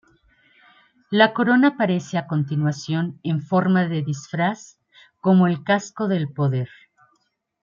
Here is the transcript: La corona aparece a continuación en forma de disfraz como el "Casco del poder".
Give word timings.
La 1.11 1.31
corona 1.31 1.67
aparece 1.67 2.17
a 2.17 2.25
continuación 2.25 3.19
en 3.21 3.39
forma 3.43 3.85
de 3.87 4.01
disfraz 4.01 4.79
como 5.19 5.45
el 5.45 5.63
"Casco 5.63 6.07
del 6.07 6.27
poder". 6.33 6.69